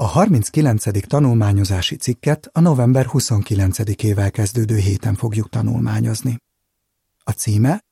[0.00, 1.06] A 39.
[1.06, 6.42] tanulmányozási cikket a november 29-ével kezdődő héten fogjuk tanulmányozni.
[7.18, 7.84] A címe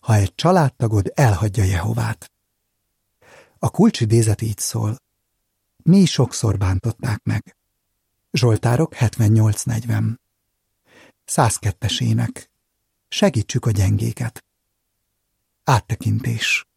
[0.00, 2.32] Ha egy családtagod elhagyja Jehovát.
[3.58, 4.96] A kulcsidézet így szól.
[5.82, 7.56] Mi sokszor bántották meg.
[8.32, 10.16] Zsoltárok 78-40
[11.26, 12.50] 102-es ének.
[13.08, 14.44] Segítsük a gyengéket.
[15.64, 16.69] Áttekintés.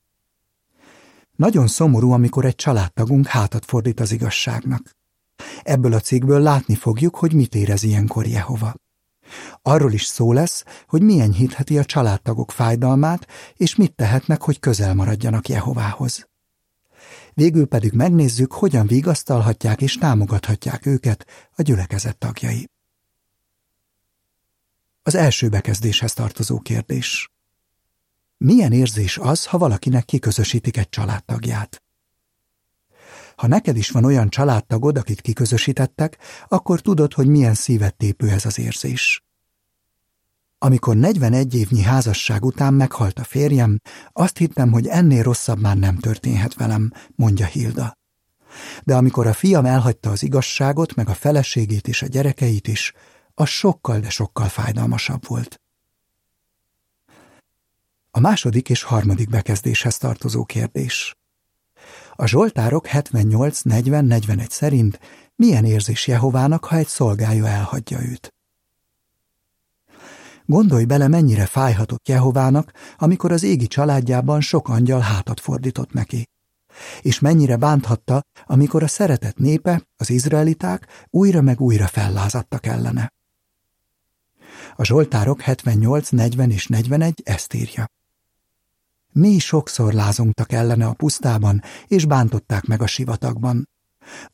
[1.35, 4.91] Nagyon szomorú, amikor egy családtagunk hátat fordít az igazságnak.
[5.63, 8.73] Ebből a cikkből látni fogjuk, hogy mit érez ilyenkor Jehova.
[9.61, 14.93] Arról is szó lesz, hogy milyen hitheti a családtagok fájdalmát, és mit tehetnek, hogy közel
[14.93, 16.27] maradjanak Jehovához.
[17.33, 21.25] Végül pedig megnézzük, hogyan vigasztalhatják és támogathatják őket
[21.55, 22.69] a gyülekezet tagjai.
[25.03, 27.32] Az első bekezdéshez tartozó kérdés.
[28.43, 31.83] Milyen érzés az, ha valakinek kiközösítik egy családtagját?
[33.35, 38.45] Ha neked is van olyan családtagod, akit kiközösítettek, akkor tudod, hogy milyen szívet tépő ez
[38.45, 39.23] az érzés.
[40.57, 43.79] Amikor 41 évnyi házasság után meghalt a férjem,
[44.13, 47.97] azt hittem, hogy ennél rosszabb már nem történhet velem, mondja Hilda.
[48.83, 52.93] De amikor a fiam elhagyta az igazságot, meg a feleségét és a gyerekeit is,
[53.33, 55.62] az sokkal, de sokkal fájdalmasabb volt.
[58.15, 61.15] A második és harmadik bekezdéshez tartozó kérdés.
[62.11, 64.99] A Zsoltárok 78-40-41 szerint
[65.35, 68.33] milyen érzés Jehovának, ha egy szolgája elhagyja őt?
[70.45, 76.29] Gondolj bele, mennyire fájhatott Jehovának, amikor az égi családjában sok angyal hátat fordított neki.
[77.01, 83.13] És mennyire bánthatta, amikor a szeretett népe, az izraeliták újra meg újra fellázadtak ellene.
[84.75, 87.87] A Zsoltárok 78, 40 és 41 ezt írja.
[89.13, 93.69] Mi sokszor lázongtak ellene a pusztában, és bántották meg a sivatagban.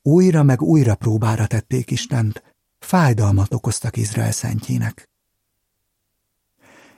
[0.02, 2.44] Újra meg újra próbára tették Istent,
[2.80, 5.09] fájdalmat okoztak Izrael szentjének.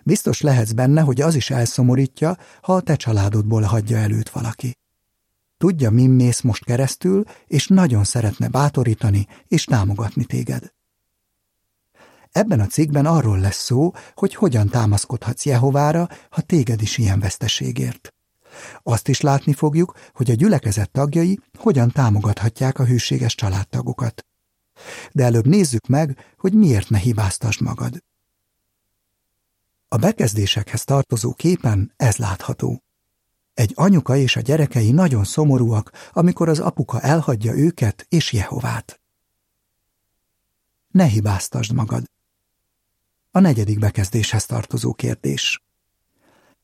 [0.04, 4.78] Biztos lehetsz benne, hogy az is elszomorítja, ha a te családodból hagyja előtt valaki.
[5.58, 10.74] Tudja, min mész most keresztül, és nagyon szeretne bátorítani és támogatni téged.
[12.32, 18.14] Ebben a cikkben arról lesz szó, hogy hogyan támaszkodhatsz Jehovára, ha téged is ilyen veszteségért.
[18.84, 24.26] Azt is látni fogjuk, hogy a gyülekezet tagjai hogyan támogathatják a hűséges családtagokat.
[25.12, 28.04] De előbb nézzük meg, hogy miért ne hibáztasd magad.
[29.88, 32.84] A bekezdésekhez tartozó képen ez látható.
[33.54, 39.00] Egy anyuka és a gyerekei nagyon szomorúak, amikor az apuka elhagyja őket és Jehovát.
[40.92, 42.12] Ne hibáztasd magad.
[43.34, 45.64] A negyedik bekezdéshez tartozó kérdés.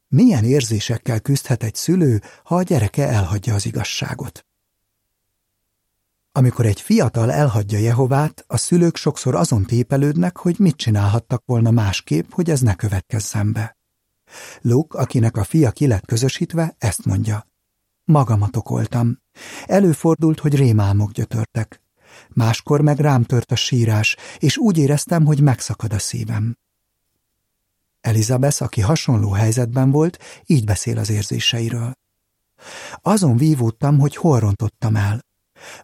[0.07, 4.45] Milyen érzésekkel küzdhet egy szülő, ha a gyereke elhagyja az igazságot?
[6.31, 12.31] Amikor egy fiatal elhagyja Jehovát, a szülők sokszor azon tépelődnek, hogy mit csinálhattak volna másképp,
[12.31, 13.77] hogy ez ne következzen be.
[14.61, 17.47] Luke, akinek a fia ki lett közösítve, ezt mondja.
[18.03, 19.21] Magamat okoltam.
[19.65, 21.81] Előfordult, hogy rémálmok gyötörtek
[22.29, 26.57] máskor meg rám tört a sírás, és úgy éreztem, hogy megszakad a szívem.
[28.01, 31.91] Elizabeth, aki hasonló helyzetben volt, így beszél az érzéseiről.
[33.01, 35.25] Azon vívódtam, hogy hol rontottam el.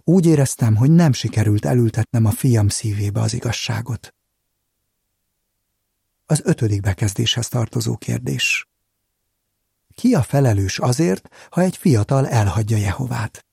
[0.04, 4.16] Úgy éreztem, hogy nem sikerült elültetnem a fiam szívébe az igazságot.
[6.26, 8.68] Az ötödik bekezdéshez tartozó kérdés.
[9.96, 13.46] Ki a felelős azért, ha egy fiatal elhagyja Jehovát?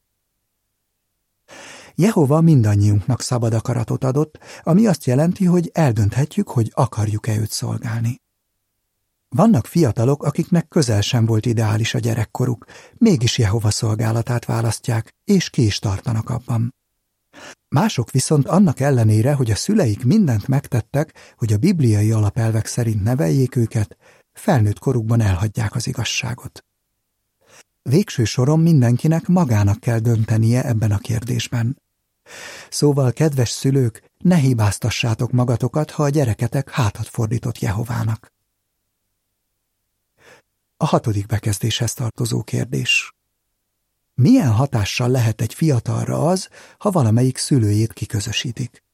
[2.00, 8.20] Jehova mindannyiunknak szabad akaratot adott, ami azt jelenti, hogy eldönthetjük, hogy akarjuk-e őt szolgálni.
[9.28, 12.64] Vannak fiatalok, akiknek közel sem volt ideális a gyerekkoruk,
[12.98, 16.74] mégis Jehova szolgálatát választják, és ki is tartanak abban.
[17.68, 23.56] Mások viszont annak ellenére, hogy a szüleik mindent megtettek, hogy a bibliai alapelvek szerint neveljék
[23.56, 23.96] őket,
[24.32, 26.64] felnőtt korukban elhagyják az igazságot.
[27.82, 31.76] Végső soron mindenkinek magának kell döntenie ebben a kérdésben.
[32.70, 38.32] Szóval, kedves szülők, ne hibáztassátok magatokat, ha a gyereketek hátat fordított Jehovának.
[40.76, 43.14] A hatodik bekezdéshez tartozó kérdés.
[44.14, 46.48] Milyen hatással lehet egy fiatalra az,
[46.78, 48.84] ha valamelyik szülőjét kiközösítik?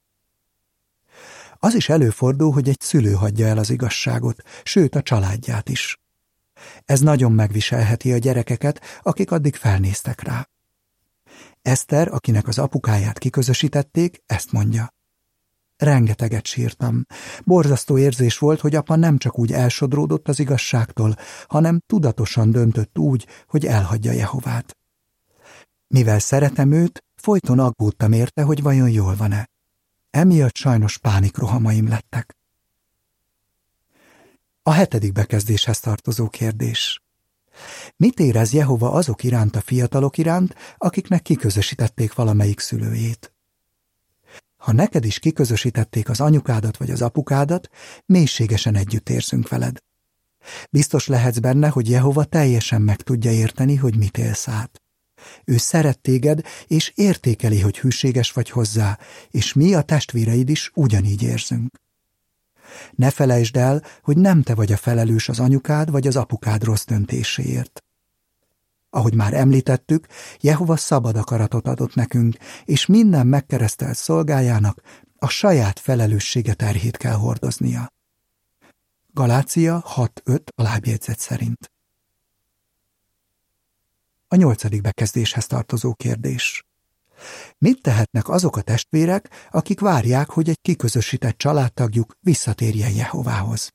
[1.59, 6.01] Az is előfordul, hogy egy szülő hagyja el az igazságot, sőt a családját is.
[6.85, 10.49] Ez nagyon megviselheti a gyerekeket, akik addig felnéztek rá.
[11.67, 14.95] Eszter, akinek az apukáját kiközösítették, ezt mondja.
[15.77, 17.07] Rengeteget sírtam.
[17.45, 21.17] Borzasztó érzés volt, hogy apa nem csak úgy elsodródott az igazságtól,
[21.47, 24.77] hanem tudatosan döntött úgy, hogy elhagyja Jehovát.
[25.87, 29.49] Mivel szeretem őt, folyton aggódtam érte, hogy vajon jól van-e.
[30.11, 32.37] Emiatt sajnos pánikrohamaim lettek.
[34.63, 37.01] A hetedik bekezdéshez tartozó kérdés.
[37.97, 43.35] Mit érez Jehova azok iránt a fiatalok iránt, akiknek kiközösítették valamelyik szülőjét?
[44.57, 47.69] Ha neked is kiközösítették az anyukádat vagy az apukádat,
[48.07, 49.79] mélységesen együtt érzünk veled.
[50.71, 54.83] Biztos lehetsz benne, hogy Jehova teljesen meg tudja érteni, hogy mit élsz át.
[55.45, 58.99] Ő szeret téged, és értékeli, hogy hűséges vagy hozzá,
[59.31, 61.75] és mi a testvéreid is ugyanígy érzünk.
[62.95, 66.85] Ne felejtsd el, hogy nem te vagy a felelős az anyukád vagy az apukád rossz
[66.85, 67.85] döntéséért.
[68.91, 70.07] Ahogy már említettük,
[70.41, 74.81] Jehova szabad akaratot adott nekünk, és minden megkeresztelt szolgájának
[75.19, 77.93] a saját felelőssége terhét kell hordoznia.
[79.13, 81.71] Galácia 6.5 a lábjegyzet szerint.
[84.29, 86.66] A nyolcadik bekezdéshez tartozó kérdés.
[87.59, 93.75] Mit tehetnek azok a testvérek, akik várják, hogy egy kiközösített családtagjuk visszatérjen Jehovához?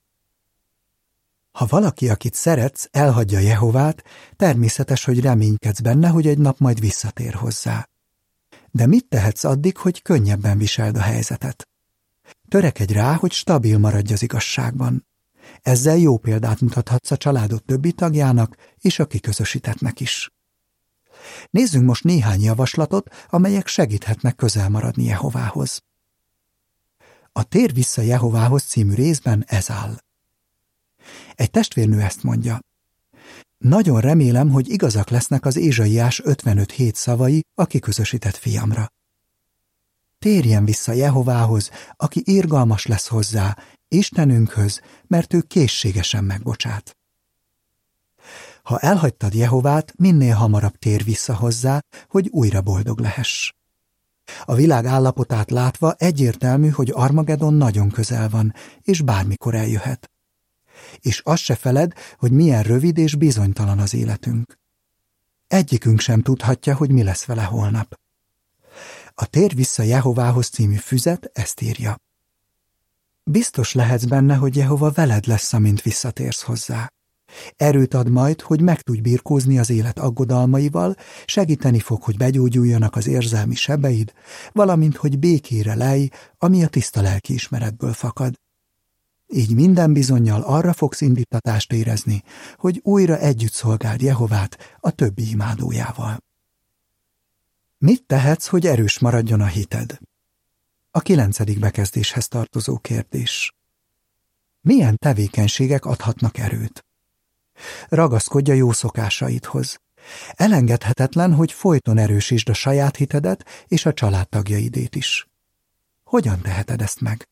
[1.51, 4.03] Ha valaki, akit szeretsz, elhagyja Jehovát,
[4.35, 7.89] természetes, hogy reménykedsz benne, hogy egy nap majd visszatér hozzá.
[8.71, 11.69] De mit tehetsz addig, hogy könnyebben viseld a helyzetet?
[12.49, 15.07] Törekedj rá, hogy stabil maradj az igazságban.
[15.61, 20.31] Ezzel jó példát mutathatsz a családod többi tagjának és a kiközösítettnek is.
[21.49, 25.83] Nézzünk most néhány javaslatot, amelyek segíthetnek közel maradni Jehovához.
[27.31, 29.97] A Tér vissza Jehovához című részben ez áll.
[31.35, 32.59] Egy testvérnő ezt mondja.
[33.57, 38.91] Nagyon remélem, hogy igazak lesznek az Ézsaiás 55 hét szavai a kiközösített fiamra.
[40.19, 43.57] Térjen vissza Jehovához, aki irgalmas lesz hozzá,
[43.87, 46.97] Istenünkhöz, mert ő készségesen megbocsát.
[48.63, 53.53] Ha elhagytad Jehovát, minél hamarabb tér vissza hozzá, hogy újra boldog lehess.
[54.45, 60.11] A világ állapotát látva egyértelmű, hogy Armagedon nagyon közel van, és bármikor eljöhet.
[60.99, 64.59] És azt se feled, hogy milyen rövid és bizonytalan az életünk.
[65.47, 67.99] Egyikünk sem tudhatja, hogy mi lesz vele holnap.
[69.13, 71.97] A Tér vissza Jehovához című füzet ezt írja.
[73.23, 76.91] Biztos lehetsz benne, hogy Jehova veled lesz, amint visszatérsz hozzá.
[77.55, 80.95] Erőt ad majd, hogy meg tudj birkózni az élet aggodalmaival,
[81.25, 84.13] segíteni fog, hogy begyógyuljanak az érzelmi sebeid,
[84.51, 88.39] valamint, hogy békére lej, ami a tiszta lelkiismeretből fakad.
[89.27, 92.23] Így minden bizonyal arra fogsz indítatást érezni,
[92.55, 96.17] hogy újra együtt szolgáld Jehovát a többi imádójával.
[97.77, 99.97] Mit tehetsz, hogy erős maradjon a hited?
[100.91, 103.55] A kilencedik bekezdéshez tartozó kérdés.
[104.61, 106.85] Milyen tevékenységek adhatnak erőt?
[107.89, 109.79] Ragaszkodj a jó szokásaidhoz.
[110.31, 115.27] Elengedhetetlen, hogy folyton erősítsd a saját hitedet és a családtagjaidét is.
[116.03, 117.29] Hogyan teheted ezt meg?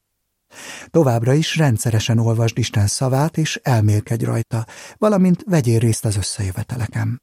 [0.88, 4.66] Továbbra is rendszeresen olvasd Isten szavát, és elmélkedj rajta,
[4.98, 7.22] valamint vegyél részt az összejöveteleken.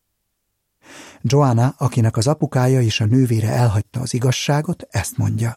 [1.22, 5.54] Joanna, akinek az apukája és a nővére elhagyta az igazságot, ezt mondja.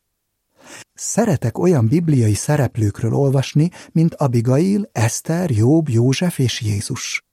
[0.93, 7.23] Szeretek olyan bibliai szereplőkről olvasni, mint Abigail, Eszter, Jobb, József és Jézus.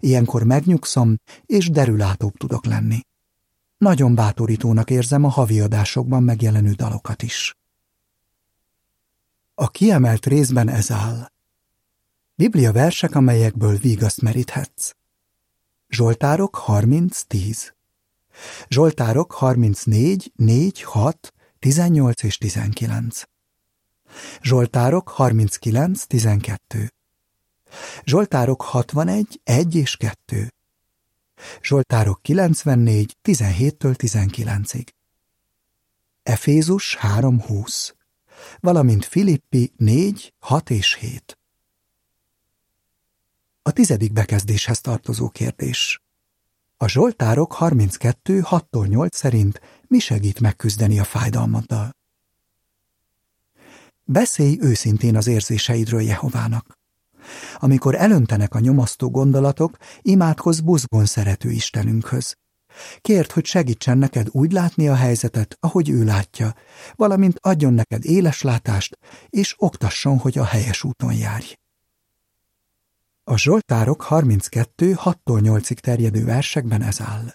[0.00, 3.00] Ilyenkor megnyugszom, és derülátóbb tudok lenni.
[3.78, 7.56] Nagyon bátorítónak érzem a havi adásokban megjelenő dalokat is.
[9.54, 11.30] A kiemelt részben ez áll.
[12.34, 14.92] Biblia versek, amelyekből vígaszt meríthetsz.
[15.88, 17.72] Zsoltárok 30-10
[18.68, 23.22] Zsoltárok 34, 4, 6, 18 és 19
[24.42, 26.92] Zsoltárok 39, 12
[28.04, 30.52] Zsoltárok 61, 1 és 2.
[31.62, 34.86] Zsoltárok 94, 17-től 19-ig.
[36.22, 37.92] Efézus 3.20,
[38.60, 41.38] valamint Filippi 4, 6 és 7.
[43.62, 46.02] A tizedik bekezdéshez tartozó kérdés.
[46.76, 51.96] A Zsoltárok 32, 6-tól 8 szerint mi segít megküzdeni a fájdalmaddal?
[54.04, 56.79] Beszélj őszintén az érzéseidről Jehovának.
[57.56, 62.34] Amikor elöntenek a nyomasztó gondolatok, imádkozz buzgón szerető Istenünkhöz.
[63.00, 66.54] Kérd, hogy segítsen neked úgy látni a helyzetet, ahogy ő látja,
[66.94, 71.54] valamint adjon neked éles látást, és oktasson, hogy a helyes úton járj.
[73.24, 77.34] A Zsoltárok 32 6-tól 8-ig terjedő versekben ez áll.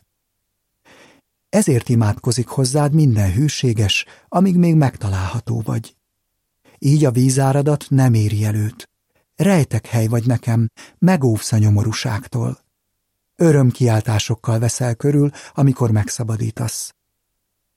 [1.50, 5.96] Ezért imádkozik hozzád minden hűséges, amíg még megtalálható vagy.
[6.80, 8.90] Így a vízáradat nem éri előtt,
[9.36, 12.60] Rejtek hely vagy nekem, megóvsz a nyomorúságtól.
[13.36, 16.96] Örömkiáltásokkal veszel körül, amikor megszabadítasz.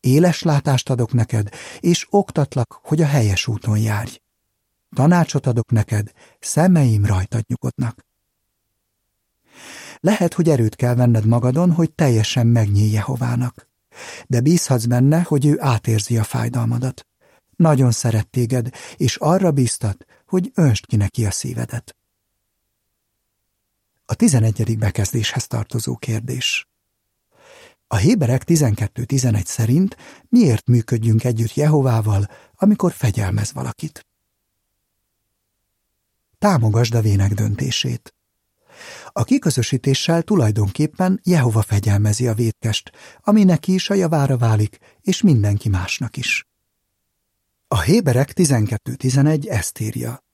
[0.00, 1.48] Éles látást adok neked,
[1.80, 4.20] és oktatlak, hogy a helyes úton járj.
[4.94, 8.06] Tanácsot adok neked, szemeim rajtad nyugodnak.
[10.00, 13.68] Lehet, hogy erőt kell venned magadon, hogy teljesen megnyílj Jehovának.
[14.26, 17.06] De bízhatsz benne, hogy ő átérzi a fájdalmadat.
[17.58, 21.96] Nagyon szeret téged, és arra bíztat, hogy önst ki neki a szívedet.
[24.06, 26.68] A tizenegyedik bekezdéshez tartozó kérdés.
[27.86, 29.96] A Héberek 12.11 szerint
[30.28, 34.06] miért működjünk együtt Jehovával, amikor fegyelmez valakit?
[36.38, 38.14] Támogasd a vének döntését.
[39.12, 45.68] A kiközösítéssel tulajdonképpen Jehova fegyelmezi a vétkest, ami neki is a javára válik, és mindenki
[45.68, 46.47] másnak is.
[47.70, 50.24] A Héberek 12.11 ezt írja.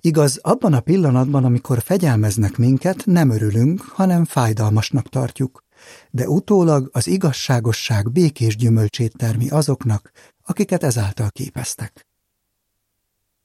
[0.00, 5.64] Igaz, abban a pillanatban, amikor fegyelmeznek minket, nem örülünk, hanem fájdalmasnak tartjuk,
[6.10, 10.10] de utólag az igazságosság békés gyümölcsét termi azoknak,
[10.42, 12.06] akiket ezáltal képeztek.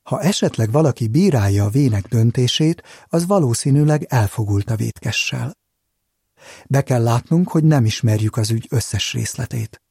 [0.04, 5.58] Ha esetleg valaki bírálja a vének döntését, az valószínűleg elfogult a vétkessel.
[6.68, 9.82] Be kell látnunk, hogy nem ismerjük az ügy összes részletét.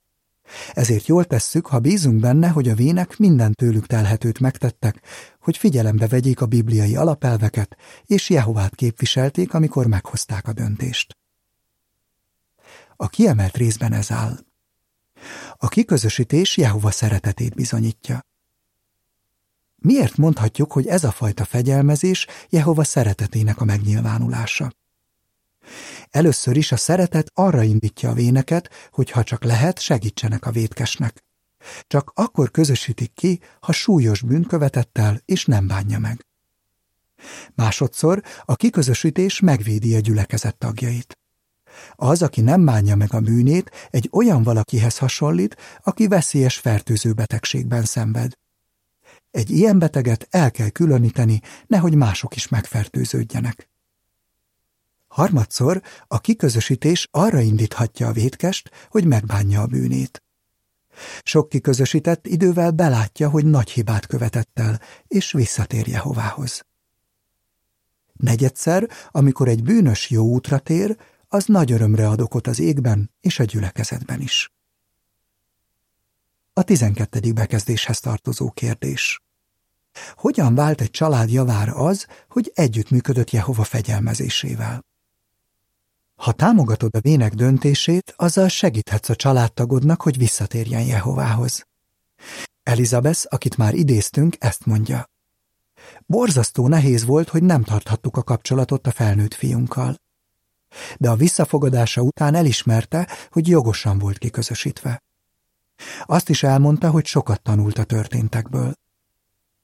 [0.73, 5.01] Ezért jól tesszük, ha bízunk benne, hogy a vének minden tőlük telhetőt megtettek,
[5.41, 7.77] hogy figyelembe vegyék a bibliai alapelveket,
[8.07, 11.17] és Jehovát képviselték, amikor meghozták a döntést.
[12.97, 14.39] A kiemelt részben ez áll.
[15.57, 18.21] A kiközösítés Jehova szeretetét bizonyítja.
[19.77, 24.73] Miért mondhatjuk, hogy ez a fajta fegyelmezés Jehova szeretetének a megnyilvánulása?
[26.11, 31.25] Először is a szeretet arra indítja a véneket, hogy ha csak lehet, segítsenek a vétkesnek.
[31.87, 36.27] Csak akkor közösítik ki, ha súlyos bűnt követett el, és nem bánja meg.
[37.55, 41.19] Másodszor a kiközösítés megvédi a gyülekezet tagjait.
[41.95, 47.85] Az, aki nem bánja meg a bűnét, egy olyan valakihez hasonlít, aki veszélyes fertőző betegségben
[47.85, 48.33] szenved.
[49.31, 53.69] Egy ilyen beteget el kell különíteni, nehogy mások is megfertőződjenek.
[55.11, 60.23] Harmadszor a kiközösítés arra indíthatja a vétkest, hogy megbánja a bűnét.
[61.23, 66.67] Sok kiközösített idővel belátja, hogy nagy hibát követett el, és visszatér Jehovához.
[68.13, 70.97] Negyedszer, amikor egy bűnös jó útra tér,
[71.29, 74.53] az nagy örömre ad okot az égben és a gyülekezetben is.
[76.53, 79.23] A tizenkettedik bekezdéshez tartozó kérdés.
[80.15, 84.89] Hogyan vált egy család javára az, hogy együttműködött Jehova fegyelmezésével?
[86.21, 91.67] Ha támogatod a vének döntését, azzal segíthetsz a családtagodnak, hogy visszatérjen Jehovához.
[92.63, 95.11] Elizabeth, akit már idéztünk, ezt mondja.
[96.07, 99.97] Borzasztó nehéz volt, hogy nem tarthattuk a kapcsolatot a felnőtt fiunkkal.
[100.97, 105.03] De a visszafogadása után elismerte, hogy jogosan volt kiközösítve.
[106.05, 108.75] Azt is elmondta, hogy sokat tanult a történtekből.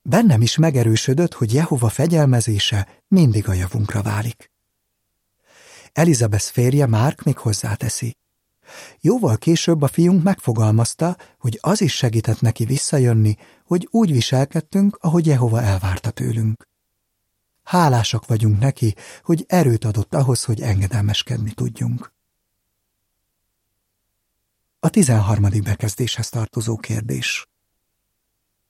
[0.03, 4.55] Bennem is megerősödött, hogy Jehova fegyelmezése mindig a javunkra válik.
[5.97, 8.17] Elizabeth férje Márk még hozzáteszi.
[9.01, 15.27] Jóval később a fiunk megfogalmazta, hogy az is segített neki visszajönni, hogy úgy viselkedtünk, ahogy
[15.27, 16.69] Jehova elvárta tőlünk.
[17.63, 22.13] Hálásak vagyunk neki, hogy erőt adott ahhoz, hogy engedelmeskedni tudjunk.
[24.81, 27.49] A tizenharmadik bekezdéshez tartozó kérdés.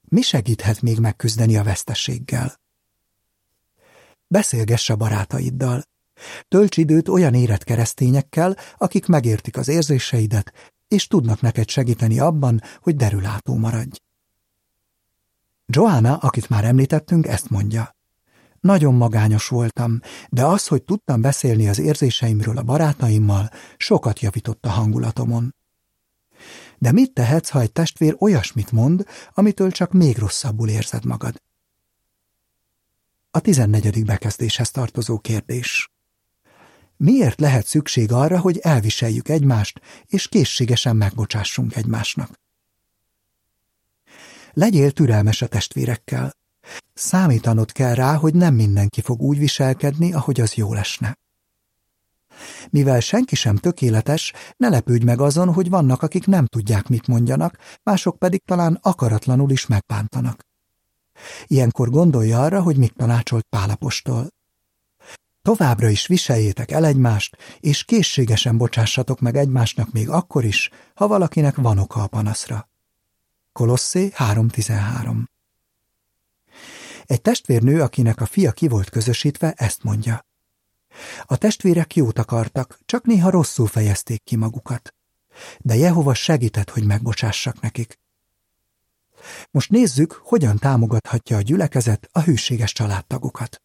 [0.02, 2.60] Mi segíthet még megküzdeni a vesztességgel?
[4.26, 5.84] Beszélgess a barátaiddal,
[6.48, 10.52] Tölts időt olyan érett keresztényekkel, akik megértik az érzéseidet,
[10.88, 13.98] és tudnak neked segíteni abban, hogy derülátó maradj.
[15.66, 17.96] Joanna, akit már említettünk, ezt mondja.
[18.60, 24.68] Nagyon magányos voltam, de az, hogy tudtam beszélni az érzéseimről a barátaimmal, sokat javított a
[24.68, 25.54] hangulatomon.
[26.78, 31.42] De mit tehetsz, ha egy testvér olyasmit mond, amitől csak még rosszabbul érzed magad?
[33.30, 35.90] A tizennegyedik bekezdéshez tartozó kérdés.
[36.96, 42.30] Miért lehet szükség arra, hogy elviseljük egymást, és készségesen megbocsássunk egymásnak?
[44.52, 46.32] Legyél türelmes a testvérekkel.
[46.94, 51.18] Számítanod kell rá, hogy nem mindenki fog úgy viselkedni, ahogy az jó lesne.
[52.70, 57.58] Mivel senki sem tökéletes, ne lepődj meg azon, hogy vannak, akik nem tudják, mit mondjanak,
[57.82, 60.46] mások pedig talán akaratlanul is megbántanak.
[61.46, 64.28] Ilyenkor gondolja arra, hogy mit tanácsolt Pálapostól.
[65.46, 71.56] Továbbra is viseljétek el egymást, és készségesen bocsássatok meg egymásnak még akkor is, ha valakinek
[71.56, 72.68] van oka a panaszra.
[73.52, 75.24] Kolosszé 3.13
[77.04, 80.26] Egy testvérnő, akinek a fia ki volt közösítve, ezt mondja.
[81.24, 84.94] A testvérek jót akartak, csak néha rosszul fejezték ki magukat.
[85.58, 87.98] De Jehova segített, hogy megbocsássak nekik.
[89.50, 93.60] Most nézzük, hogyan támogathatja a gyülekezet a hűséges családtagokat.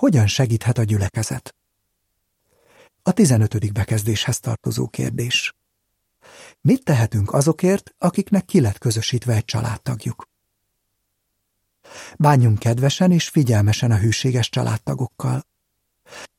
[0.00, 1.54] Hogyan segíthet a gyülekezet?
[3.02, 3.72] A 15.
[3.72, 5.54] bekezdéshez tartozó kérdés.
[6.60, 10.28] Mit tehetünk azokért, akiknek ki lett közösítve egy családtagjuk?
[12.18, 15.46] Bánjunk kedvesen és figyelmesen a hűséges családtagokkal.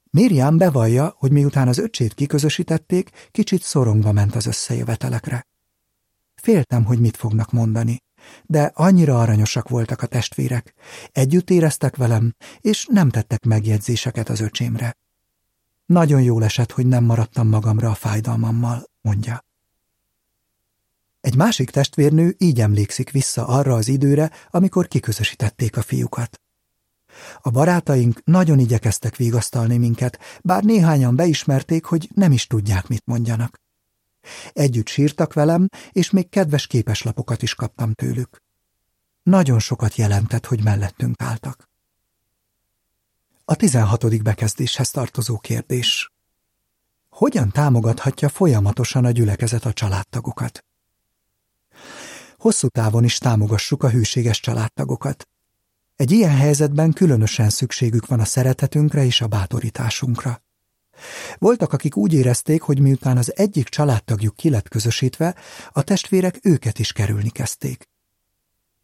[0.10, 5.48] Miriam bevallja, hogy miután az öcsét kiközösítették, kicsit szorongva ment az összejövetelekre.
[6.36, 7.98] Féltem, hogy mit fognak mondani,
[8.46, 10.74] de annyira aranyosak voltak a testvérek,
[11.12, 14.98] együtt éreztek velem, és nem tettek megjegyzéseket az öcsémre.
[15.86, 19.46] Nagyon jól esett, hogy nem maradtam magamra a fájdalmammal, mondja.
[21.22, 26.42] Egy másik testvérnő így emlékszik vissza arra az időre, amikor kiközösítették a fiúkat.
[27.42, 33.62] A barátaink nagyon igyekeztek vigasztalni minket, bár néhányan beismerték, hogy nem is tudják, mit mondjanak.
[34.54, 38.42] Együtt sírtak velem, és még kedves képeslapokat is kaptam tőlük.
[39.24, 41.70] Nagyon sokat jelentett, hogy mellettünk álltak.
[43.46, 46.12] A tizenhatodik bekezdéshez tartozó kérdés.
[47.10, 50.66] Hogyan támogathatja folyamatosan a gyülekezet a családtagokat?
[52.38, 55.28] Hosszú távon is támogassuk a hűséges családtagokat.
[55.96, 60.42] Egy ilyen helyzetben különösen szükségük van a szeretetünkre és a bátorításunkra.
[61.38, 65.36] Voltak, akik úgy érezték, hogy miután az egyik családtagjuk ki lett közösítve,
[65.72, 67.90] a testvérek őket is kerülni kezdték.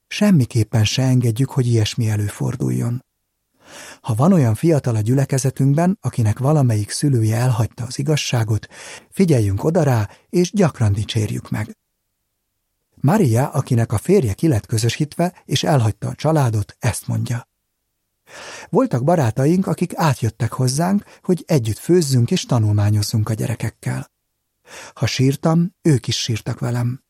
[0.08, 3.06] Semmiképpen se engedjük, hogy ilyesmi előforduljon.
[4.02, 8.68] Ha van olyan fiatal a gyülekezetünkben, akinek valamelyik szülője elhagyta az igazságot,
[9.10, 11.78] figyeljünk oda rá, és gyakran dicsérjük meg.
[12.96, 17.48] Maria, akinek a férje ki lett közösítve, és elhagyta a családot, ezt mondja.
[18.70, 24.12] Voltak barátaink, akik átjöttek hozzánk, hogy együtt főzzünk és tanulmányozzunk a gyerekekkel.
[24.94, 27.04] Ha sírtam, ők is sírtak velem.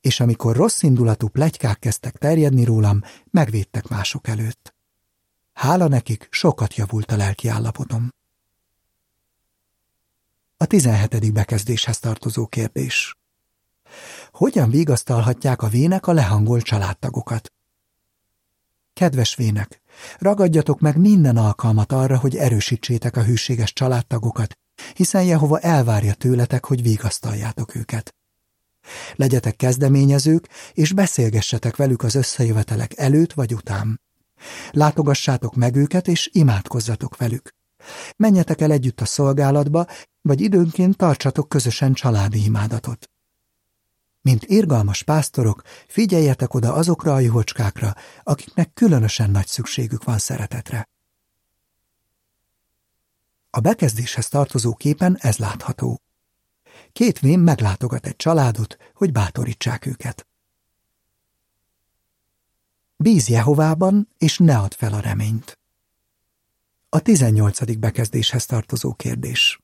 [0.00, 4.74] És amikor rossz indulatú plegykák kezdtek terjedni rólam, megvédtek mások előtt.
[5.52, 8.08] Hála nekik sokat javult a lelki állapotom.
[10.56, 11.32] A 17.
[11.32, 13.16] bekezdéshez tartozó kérdés.
[14.32, 17.52] Hogyan vigasztalhatják a vének a lehangolt családtagokat?
[19.00, 19.80] Kedves vének,
[20.18, 24.58] ragadjatok meg minden alkalmat arra, hogy erősítsétek a hűséges családtagokat,
[24.94, 28.14] hiszen Jehova elvárja tőletek, hogy vigasztaljátok őket.
[29.14, 34.00] Legyetek kezdeményezők, és beszélgessetek velük az összejövetelek előtt vagy után.
[34.70, 37.54] Látogassátok meg őket, és imádkozzatok velük.
[38.16, 39.86] Menjetek el együtt a szolgálatba,
[40.22, 43.10] vagy időnként tartsatok közösen családi imádatot.
[44.22, 50.88] Mint irgalmas pásztorok, figyeljetek oda azokra a juhocskákra, akiknek különösen nagy szükségük van szeretetre.
[53.50, 56.00] A bekezdéshez tartozó képen ez látható.
[56.92, 60.26] Két vén meglátogat egy családot, hogy bátorítsák őket.
[62.96, 65.58] Bíz Jehovában, és ne add fel a reményt.
[66.88, 67.78] A 18.
[67.78, 69.60] bekezdéshez tartozó kérdés.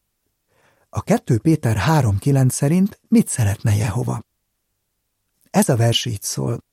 [0.89, 4.25] A 2 Péter 3.9 szerint mit szeretne Jehova?
[5.57, 6.65] Ez a vers így szól.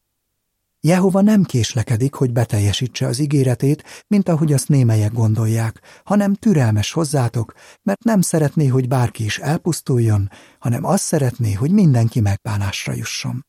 [0.80, 7.54] Jehova nem késlekedik, hogy beteljesítse az ígéretét, mint ahogy azt némelyek gondolják, hanem türelmes hozzátok,
[7.84, 13.46] mert nem szeretné, hogy bárki is elpusztuljon, hanem azt szeretné, hogy mindenki megbánásra jusson.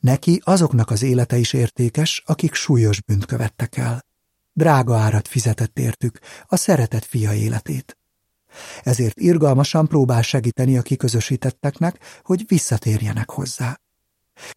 [0.00, 4.04] Neki azoknak az élete is értékes, akik súlyos bűnt követtek el.
[4.52, 7.98] Drága árat fizetett értük, a szeretett fia életét
[8.82, 13.80] ezért irgalmasan próbál segíteni a kiközösítetteknek, hogy visszatérjenek hozzá.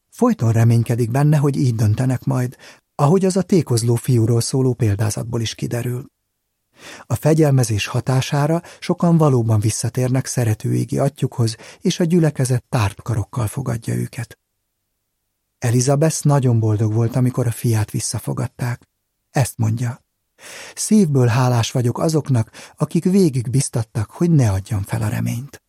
[0.09, 2.55] Folyton reménykedik benne, hogy így döntenek majd,
[2.95, 6.05] ahogy az a tékozló fiúról szóló példázatból is kiderül.
[7.05, 14.39] A fegyelmezés hatására sokan valóban visszatérnek szeretőégi atyukhoz, és a gyülekezet tárt karokkal fogadja őket.
[15.59, 18.87] Elizabeth nagyon boldog volt, amikor a fiát visszafogadták.
[19.31, 20.00] Ezt mondja.
[20.75, 25.61] Szívből hálás vagyok azoknak, akik végig biztattak, hogy ne adjam fel a reményt.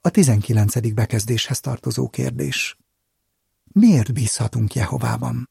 [0.00, 2.76] A tizenkilencedik bekezdéshez tartozó kérdés.
[3.64, 5.50] Miért bízhatunk Jehovában?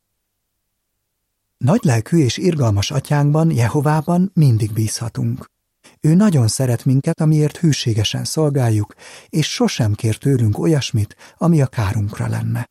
[1.58, 5.52] Nagylelkű és irgalmas atyánkban, Jehovában mindig bízhatunk.
[6.00, 8.94] Ő nagyon szeret minket, amiért hűségesen szolgáljuk,
[9.30, 12.70] és sosem kér tőlünk olyasmit, ami a kárunkra lenne.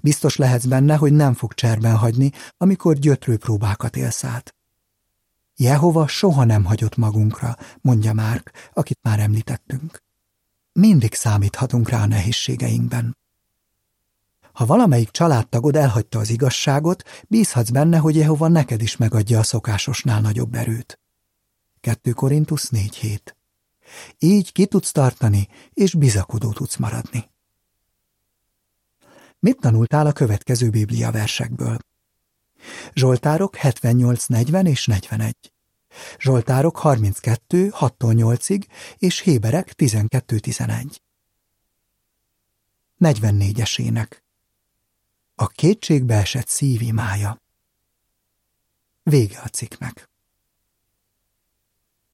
[0.00, 4.54] Biztos lehetsz benne, hogy nem fog cserben hagyni, amikor gyötrő próbákat élsz át.
[5.56, 10.02] Jehova soha nem hagyott magunkra, mondja Márk, akit már említettünk.
[10.72, 13.16] Mindig számíthatunk rá a nehézségeinkben.
[14.52, 20.20] Ha valamelyik családtagod elhagyta az igazságot, bízhatsz benne, hogy Jehova neked is megadja a szokásosnál
[20.20, 21.00] nagyobb erőt.
[21.80, 23.18] 2 Korintus 4.7.
[24.18, 27.30] Így ki tudsz tartani, és bizakodó tudsz maradni.
[29.46, 31.78] Mit tanultál a következő Biblia versekből?
[32.94, 35.52] Zsoltárok 78, 40 és 41.
[36.18, 38.66] Zsoltárok 32, 6-8-ig
[38.98, 41.02] és Héberek 12, 11.
[42.98, 44.10] 44-esének.
[45.34, 47.42] A kétségbe esett szív imája.
[49.02, 50.08] Vége a cikknek.